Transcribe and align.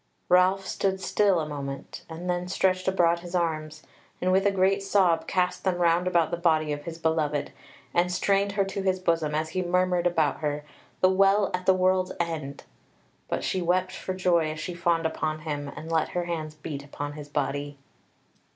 Ralph 0.29 0.65
stood 0.65 0.99
still 0.99 1.39
a 1.39 1.47
moment, 1.47 2.05
and 2.09 2.27
then 2.27 2.47
stretched 2.47 2.87
abroad 2.87 3.19
his 3.19 3.35
arms, 3.35 3.83
and 4.19 4.31
with 4.31 4.47
a 4.47 4.51
great 4.51 4.81
sob 4.81 5.27
cast 5.27 5.63
them 5.63 5.75
round 5.77 6.07
about 6.07 6.31
the 6.31 6.37
body 6.37 6.73
of 6.73 6.85
his 6.85 6.97
beloved, 6.97 7.51
and 7.93 8.11
strained 8.11 8.53
her 8.53 8.63
to 8.65 8.81
his 8.81 8.99
bosom 8.99 9.35
as 9.35 9.49
he 9.49 9.61
murmured 9.61 10.07
about 10.07 10.39
her, 10.39 10.63
THE 11.01 11.09
WELL 11.09 11.51
AT 11.53 11.67
THE 11.67 11.75
WORLD'S 11.75 12.13
END. 12.19 12.63
But 13.27 13.43
she 13.43 13.61
wept 13.61 13.91
for 13.91 14.15
joy 14.15 14.49
as 14.51 14.59
she 14.59 14.73
fawned 14.73 15.05
upon 15.05 15.41
him, 15.41 15.67
and 15.75 15.91
let 15.91 16.09
her 16.17 16.23
hands 16.25 16.55
beat 16.55 16.83
upon 16.83 17.13
his 17.13 17.29
body. 17.29 17.77